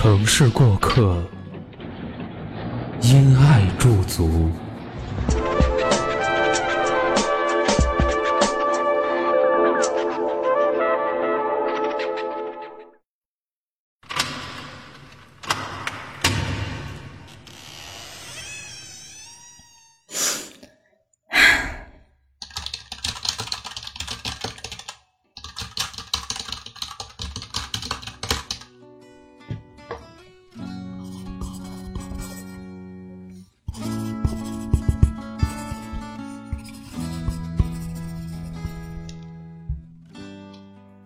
[0.00, 1.20] 城市过客，
[3.02, 4.48] 因爱驻足。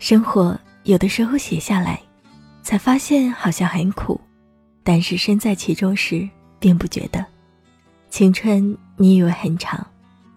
[0.03, 2.03] 生活有的时候写下来，
[2.61, 4.21] 才发现好像很苦，
[4.83, 6.29] 但是身在其中时，
[6.59, 7.25] 并不觉得。
[8.11, 9.87] 青春你以为很长，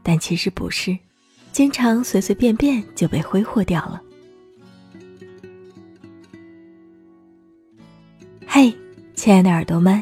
[0.03, 0.95] 但其实不是，
[1.51, 3.99] 经常随随便便就被挥霍掉了。
[8.45, 8.71] 嘿，
[9.15, 9.99] 亲爱的耳朵们，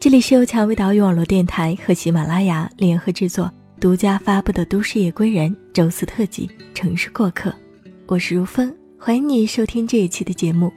[0.00, 7.50] 这里是由蔷薇岛屿网络电台和喜马拉雅联合制作、独家发布的《都市夜归人》周四特辑《城市过客》，
[8.08, 8.74] 我是如风。
[8.98, 10.72] 欢迎你收听这一期的节目。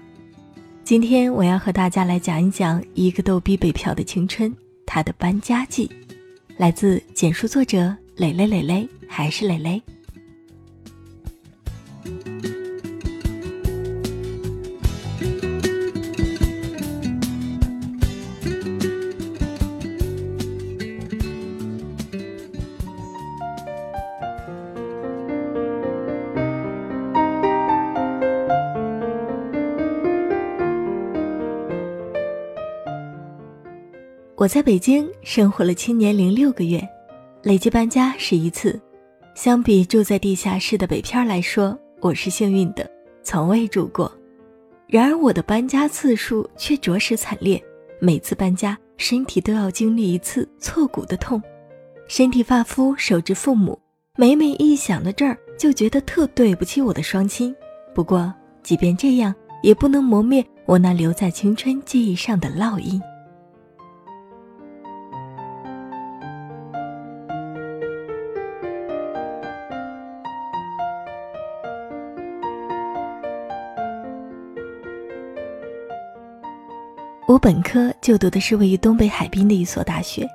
[0.84, 4.54] 今天我要和大家来讲一讲一个逗逼北漂的青春，
[4.86, 5.90] 他的搬家记，
[6.58, 9.82] 来自简书作者蕾蕾蕾蕾，还是蕾蕾。
[34.41, 36.81] 我在北京生活了七年零六个月，
[37.44, 38.81] 累计搬家十一次。
[39.35, 42.90] 相比住在地下室的北漂来说，我是幸运的，
[43.22, 44.12] 从未住过。
[44.88, 47.63] 然而我的搬家次数却着实惨烈，
[48.00, 51.40] 每次搬家身体都要经历一次挫骨的痛，
[52.08, 53.78] 身体发肤受之父母。
[54.18, 57.56] 每每一想到这儿，就觉得特对不起我的双亲。
[57.94, 63.00] 不过即便这样，也不能磨灭我那留在青春记忆上的烙印。
[77.41, 80.29] 本科就读的是位于东北海滨的一所大学，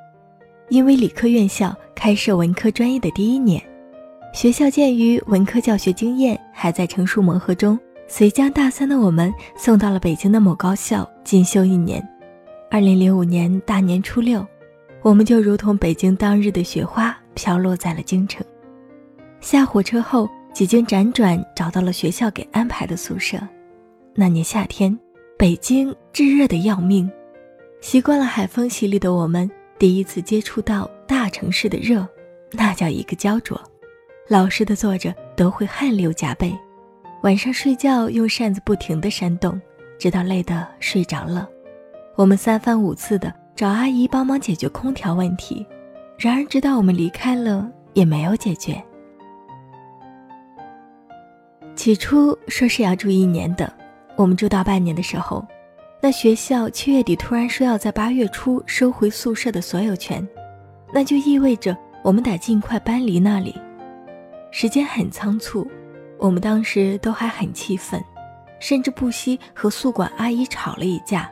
[0.70, 3.62] 因为理科院校开设文科专业的第一年，
[4.34, 7.78] 学校鉴于文科教学经验还在成熟磨合中，
[8.08, 12.04] 遂将大三的我们送到了北京的某高校进修一年。
[12.68, 14.44] 二零零五年大年初六，
[15.00, 18.44] 我们就如同北京当日的雪花飘落在了京城。
[19.40, 23.38] 下火车后，几经辗转找到了学校给安排的宿舍。
[24.12, 24.98] 那年夏天。
[25.38, 27.10] 北京炙热的要命，
[27.82, 32.08] 习惯了海风洗礼的我们，第一次接触到大城市的热，
[32.52, 33.60] 那叫一个焦灼。
[34.28, 36.58] 老实的坐着都会汗流浃背，
[37.22, 39.60] 晚上睡觉用扇子不停的扇动，
[39.98, 41.46] 直到累得睡着了。
[42.14, 45.66] 我们三番五次的找阿姨帮忙解决空调问题，
[46.16, 48.82] 然而直到我们离开了，也没有解决。
[51.74, 53.70] 起初说是要住一年的。
[54.16, 55.46] 我们住到半年的时候，
[56.00, 60.26] 那学校七月底突然说要在八月初收回宿舍的所有权，
[60.92, 63.54] 那就意味着我们得尽快搬离那里。
[64.50, 65.70] 时间很仓促，
[66.18, 68.02] 我们当时都还很气愤，
[68.58, 71.30] 甚至不惜和宿管阿姨吵了一架，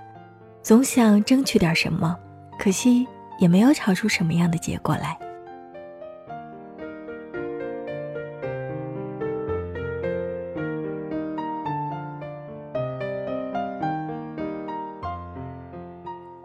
[0.62, 2.14] 总想争取点什么，
[2.58, 3.06] 可惜
[3.38, 5.16] 也没有吵出什么样的结果来。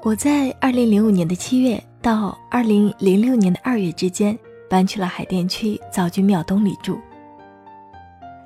[0.01, 4.37] 我在二零零五年的七月到二零零六年的二月之间
[4.69, 6.97] 搬去了海淀区枣居庙东里住。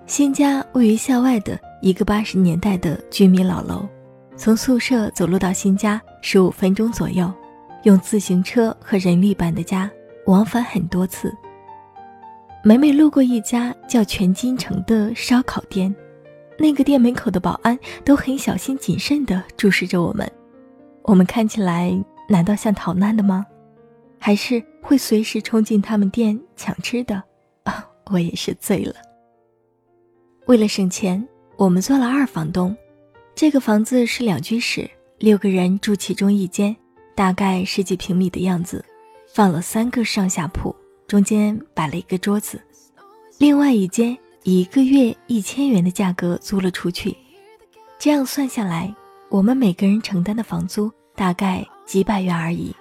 [0.08, 3.88] 新家位于校外的一个八十年代的居民老楼，
[4.36, 7.32] 从宿舍走路到新家十五分钟左右，
[7.84, 9.88] 用自行车和人力搬的家，
[10.26, 11.32] 往返很多次。
[12.64, 15.94] 每每路过一家叫全金城的烧烤店，
[16.58, 20.28] 那个店门口的保安都很小心谨慎地注视着我们。
[21.04, 21.98] 我们看起来
[22.30, 23.46] 难道像逃难的吗？
[24.20, 27.22] 还是会随时冲进他们店抢吃的？
[27.64, 28.96] 啊，我也是醉了。
[30.46, 31.26] 为了省钱，
[31.58, 32.76] 我们做了二房东。
[33.36, 36.76] 这个房子是两居室，六个人住其中一间，
[37.16, 38.84] 大概十几平米的样子，
[39.34, 40.74] 放了三个上下铺，
[41.06, 42.62] 中间摆了一个桌子。
[43.40, 47.18] 另外一间以一个月一千元的价格租了出去，
[48.00, 48.94] 这样算下来，
[49.34, 52.72] 我们每个人承担的房租大概几百元而已。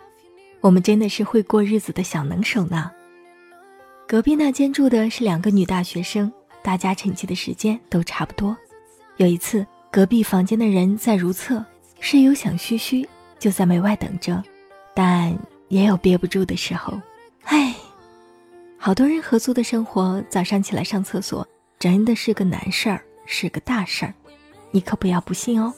[0.60, 2.90] 我们真的是会过日子的小能手呢。
[4.06, 6.30] 隔壁那间住的是两个女大学生。
[6.62, 8.54] 大家沉寂的时间都差不多。
[9.16, 11.64] 有一次，隔壁房间的人在如厕，
[12.00, 13.08] 室友想嘘嘘，
[13.38, 14.44] 就在门外等着，
[14.92, 15.34] 但
[15.68, 17.00] 也有憋不住的时候。
[17.44, 17.74] 唉，
[18.76, 24.12] 好多人合租的生活，早上起来上厕所真的是个难事儿，是个大事儿，
[24.70, 25.72] 你可不要不信哦。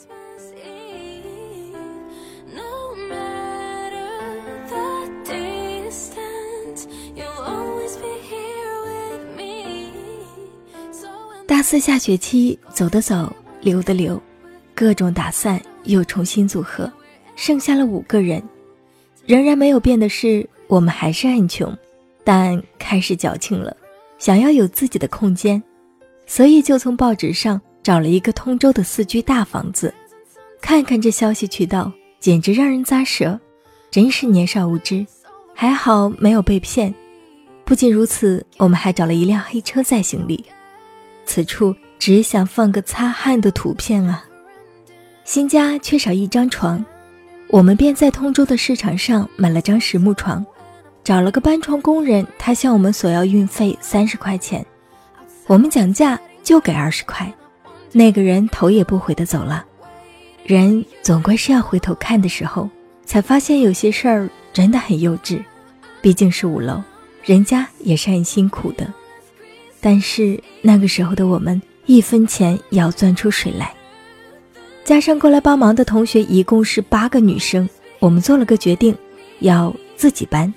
[11.65, 14.21] 四下学期，走的走，留的留，
[14.75, 16.93] 各种打散又重新组合，
[17.37, 18.41] 剩下了五个人。
[19.25, 21.75] 仍然没有变的是，我们还是很穷，
[22.23, 23.75] 但开始矫情了，
[24.19, 25.61] 想要有自己的空间，
[26.27, 29.93] 所以就从报纸上找了一个通州的四居大房子。
[30.61, 31.91] 看看这消息渠道，
[32.21, 33.41] 简直让人咂舌。
[33.91, 35.05] 真是年少无知，
[35.55, 36.95] 还好没有被骗。
[37.65, 40.45] 不仅如此，我们还找了一辆黑车载行李。
[41.27, 44.25] 此处只想放个擦汗的图片啊！
[45.25, 46.85] 新家缺少一张床，
[47.49, 50.45] 我们便在通州的市场上买了张实木床，
[51.03, 54.65] 找了个搬床工人，他向我们索要运费三十块钱，
[55.47, 57.33] 我们讲价就给二十块，
[57.93, 59.65] 那个人头也不回的走了。
[60.45, 62.69] 人总归是要回头看的时候，
[63.07, 65.43] 才发现有些事儿真的很幼稚，
[66.03, 66.83] 毕竟是五楼，
[67.25, 68.93] 人家也是很辛苦的。
[69.85, 73.71] 但是那个时候的我们，一分钱也要钻出水来。
[74.83, 77.69] 加上过来帮忙的同学，一共是八个女生。
[77.99, 78.97] 我们做了个决定，
[79.41, 80.53] 要自己搬。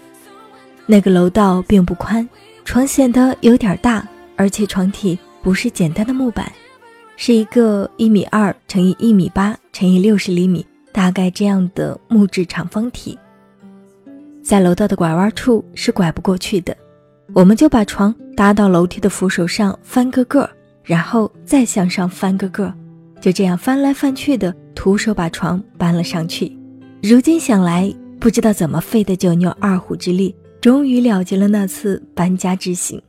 [0.86, 2.26] 那个楼道并不宽，
[2.64, 4.08] 床显得有点大，
[4.38, 6.50] 而且床体不是简单的木板，
[7.18, 13.20] 是一个一米二乘以一米八乘以六十厘米，大概这样的木质长方体。
[14.42, 16.74] 在楼道的拐弯处是拐不过去的。
[17.34, 20.50] 我们就把床搭到楼梯的扶手上，翻个个，
[20.84, 22.74] 然后再向上翻个个，
[23.22, 26.52] 就这样翻来翻去的，徒手把床搬了上去。
[27.04, 33.00] 如今想来，不知道怎么费的九牛二虎之力，终于了结了那次搬家之行。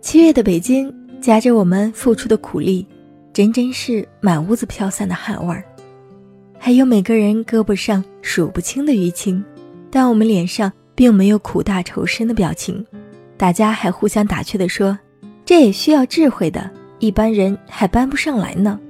[0.00, 2.86] 七月的北京，夹着我们付出的苦力，
[3.32, 5.64] 真真是满屋子飘散的汗味儿，
[6.58, 9.44] 还有每个人胳膊上数不清的淤青，
[9.90, 10.72] 但我们脸上。
[10.96, 12.84] 并没有苦大仇深的表情，
[13.36, 14.98] 大家还互相打趣地说
[15.44, 18.80] ：“这也需要智慧的，一般人还搬不上来呢。”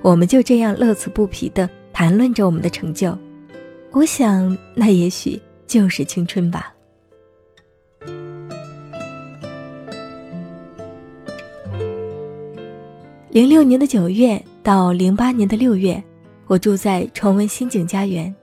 [0.00, 3.18] 我们就这样乐此不疲地谈论着我们的成就。
[3.90, 6.72] 我想，那也许就是青春吧。
[13.28, 16.02] 零六年的九月到零八年的六月，
[16.46, 18.34] 我住在崇文新景家园。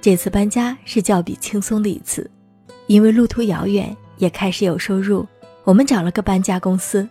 [0.00, 2.30] 这次搬家是较比轻松的一次。
[2.88, 5.24] 因为路途遥远，也开始有收入，
[5.62, 7.08] 我们找了个搬家公司，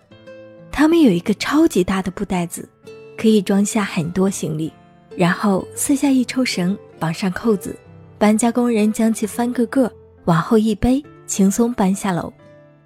[0.71, 2.67] 他们有一个超级大的布袋子，
[3.15, 4.73] 可以装下很多行李，
[5.15, 7.75] 然后四下一抽绳，绑上扣子，
[8.17, 9.91] 搬家工人将其翻个个，
[10.25, 12.33] 往后一背，轻松搬下楼。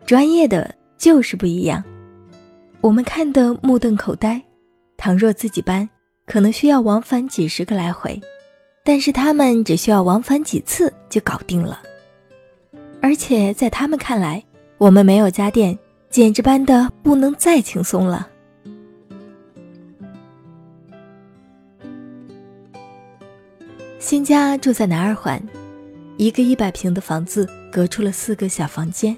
[0.05, 1.81] 专业的就是不一样，
[2.81, 4.41] 我们看得目瞪口呆。
[4.97, 5.89] 倘若自己搬，
[6.25, 8.19] 可能需要往返几十个来回，
[8.83, 11.81] 但是他们只需要往返几次就搞定了。
[13.01, 14.43] 而且在他们看来，
[14.77, 15.77] 我们没有家电，
[16.09, 18.27] 简直搬的不能再轻松了。
[23.97, 25.41] 新家住在南二环，
[26.17, 29.17] 一个一百平的房子，隔出了四个小房间，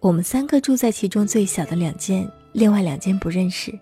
[0.00, 3.72] 我们三个住在其中最小的两间，另外两间不认识。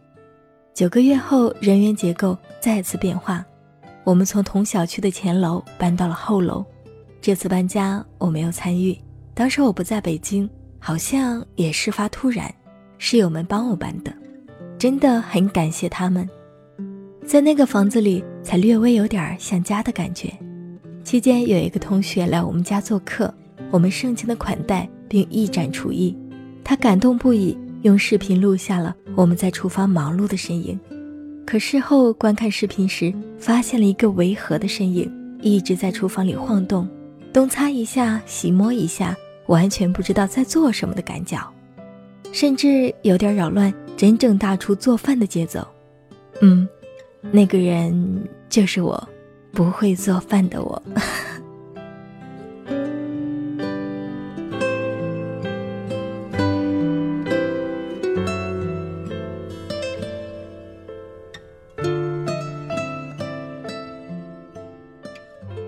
[0.75, 3.45] 九个月后，人员结构再次变化，
[4.05, 6.65] 我们从同小区的前楼搬到了后楼。
[7.21, 8.97] 这次搬家我没有参与。
[9.39, 12.53] 当时我不在北京，好像也事发突然，
[12.99, 14.13] 室友们帮我搬的，
[14.77, 16.29] 真的很感谢他们。
[17.25, 20.29] 在那个房子里，才略微有点像家的感觉。
[21.05, 23.33] 期间有一个同学来我们家做客，
[23.71, 26.19] 我们盛情的款待并一展厨艺，
[26.65, 27.53] 他感动不已，
[27.83, 30.77] 用用视频录下了我们在厨房忙碌的身影。
[31.47, 35.09] 可事后观看视频时，发现了一个违和的身影，
[35.41, 36.89] 一直在厨房里晃动，
[37.33, 39.17] 东擦一下，西摸一下，
[39.49, 41.53] 完全不知道在做什么的赶脚，
[42.33, 45.67] 甚至有点扰乱真正大厨做饭的节奏。
[46.41, 46.69] 嗯，
[47.33, 49.09] 那个人就是我，
[49.53, 50.83] 不会做饭的我。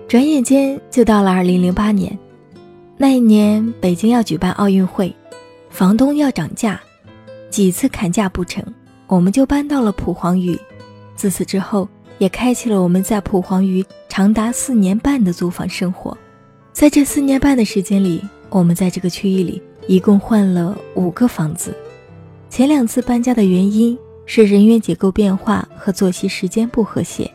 [0.07, 2.19] 转眼间就到了二零零八年，
[3.01, 5.11] 那一年北京要举办奥运会，
[5.71, 6.79] 房东要涨价，
[7.49, 8.63] 几次砍价不成，
[9.07, 10.55] 我们就搬到了蒲黄榆。
[11.15, 11.89] 自此之后，
[12.19, 16.15] 也开启了我们在蒲黄榆长达四年半的租房生活。
[16.73, 21.75] 在这四年半的时间里，我们在这个区域里一共换了五个房子。
[22.51, 27.31] 前两次搬家的原因是人员结构变化和作息时间不和谐，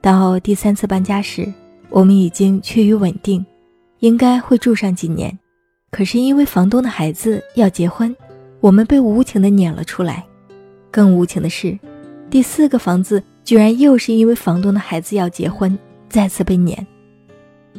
[0.00, 1.52] 到第三次搬家时。
[1.90, 3.44] 我们已经趋于稳定，
[4.02, 5.38] 应该会住上几年。
[5.92, 8.14] 可是因为房东的孩子要结婚，
[8.60, 10.24] 我们被无情的撵了出来。
[10.90, 11.78] 更无情的是，
[12.28, 15.78] 第四个房子居然又是因为房东的孩子要结婚，
[16.08, 16.84] 再次被撵。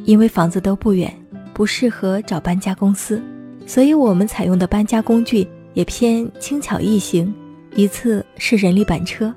[0.06, 1.14] 因为房子都不远，
[1.52, 3.22] 不适合找搬家公司，
[3.66, 7.32] 所以我们采用的搬家工具也偏轻巧易行。
[7.76, 9.34] 一次是人力板车，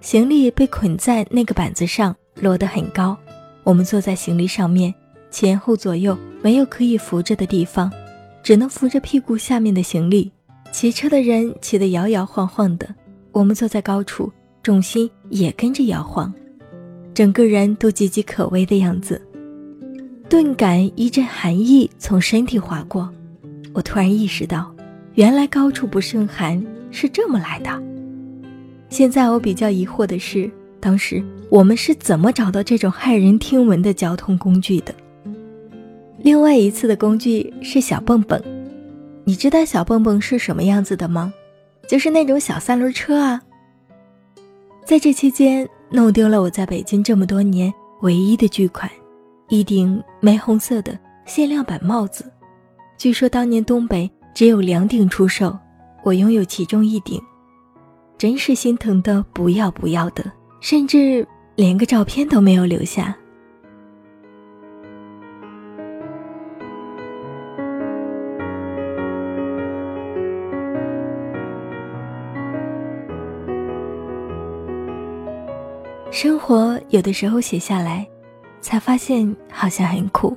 [0.00, 3.16] 行李被捆在那个板子上，摞得很高。
[3.64, 4.94] 我们坐在行李上面，
[5.30, 7.92] 前后左右没有可以扶着的地方，
[8.42, 10.30] 只能扶着屁股下面的行李。
[10.72, 12.88] 骑车的人骑得摇摇晃晃的，
[13.32, 14.32] 我们坐在高处，
[14.62, 16.32] 重心也跟着摇晃，
[17.14, 19.20] 整个人都岌岌可危的样子。
[20.28, 23.10] 顿感一阵寒意从身体划过，
[23.72, 24.74] 我突然意识到，
[25.14, 27.82] 原来高处不胜寒是这么来的。
[28.90, 30.50] 现在我比较疑惑的是。
[30.80, 31.20] 当时
[31.50, 34.94] 我们是怎么找到这种骇人听闻的交通工具的？
[36.18, 38.40] 另外一次的工具是小蹦蹦，
[39.24, 41.32] 你知道小蹦蹦是什么样子的吗？
[41.88, 43.40] 就是那种小三轮车啊。
[44.84, 48.90] 在这期间，弄丢了我在北京这么多年唯一的巨款，
[49.48, 52.24] 一顶玫红色的限量版帽子。
[52.96, 55.56] 据说当年东北只有两顶出售，
[56.02, 57.22] 我拥有其中一顶，
[58.18, 60.24] 真是心疼的不要不要的。
[60.60, 63.16] 甚至连个照片都没有留下。
[76.20, 78.04] 生活有的时候写下来，
[78.60, 80.36] 才发现好像很苦，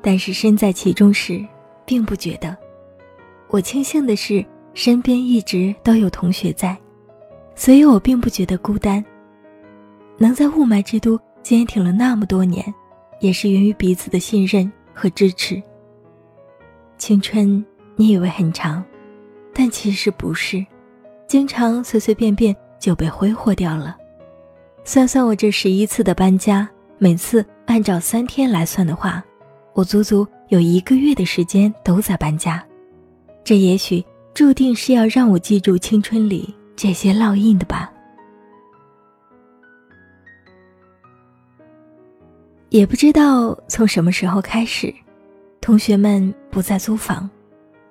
[0.00, 1.46] 但是身在其中时，
[1.84, 2.56] 并不觉得。
[3.48, 4.42] 我庆幸的是，
[4.72, 6.74] 身边一直都有同学在，
[7.54, 9.04] 所以我并不觉得孤单。
[10.16, 12.64] 能在雾霾之都坚挺了那么多年，
[13.20, 15.62] 也是源于彼此的信任和支持。
[16.96, 17.62] 青春
[17.96, 18.82] 你以为很长，
[19.52, 20.64] 但其实不是，
[21.26, 23.98] 经常随随便便就被挥霍掉了。
[24.84, 29.22] 算算我这十一次的搬家，每次按照三天来算的话，
[29.74, 32.62] 我足足有一个月的时间都在搬家。
[33.44, 37.92] 这也许注定是要让我记住青春里这些烙印的吧。
[42.70, 44.92] 也不知道从什么时候开始，
[45.60, 47.30] 同学们不再租房，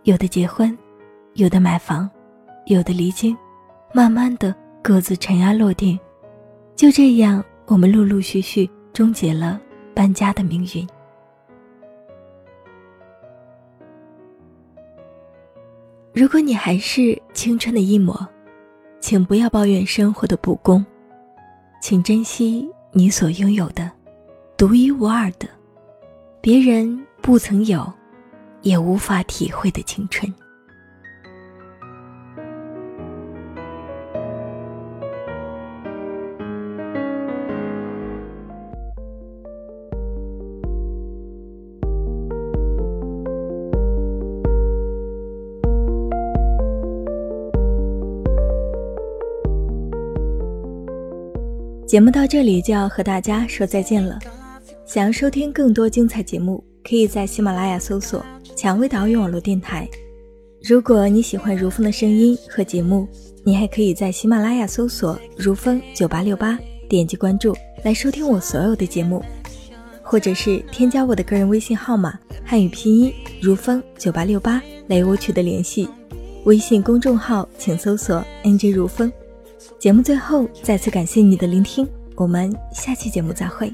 [0.03, 0.77] 有的结婚，
[1.36, 2.10] 有的买房，
[2.65, 3.38] 有的离京，
[3.93, 5.98] 慢慢的各自尘埃落定。
[6.82, 9.62] 就这样，我们陆陆续续终结了
[9.94, 10.88] 搬家的命运。
[16.12, 18.28] 如果你还是青春的一抹，
[19.00, 20.84] 请不要抱怨生活的不公，
[21.84, 23.92] 请珍惜你所拥有的。
[24.58, 25.48] 独一无二的，
[26.42, 27.94] 别人不曾有，
[28.64, 30.34] 也无法体会的青春。
[51.91, 54.17] 节目到这里就要和大家说再见了。
[54.86, 59.86] 想要收听更多精彩节目，可以在喜马拉雅搜索“蔷薇岛屿网络电台”。
[60.63, 63.05] 如果你喜欢如风的声音和节目，
[63.43, 66.57] 你还可以在喜马拉雅搜索“如风九八六八”，
[66.88, 69.21] 点击关注来收听我所有的节目，
[70.01, 75.89] 或者是添加我的个人微信号码汉语拼音如风九八六八来与我取得联系。
[76.45, 79.12] 微信公众号请搜索 “nj 如风”。
[79.80, 83.72] 节目最后再次感谢你的聆听，我们下期节目再会。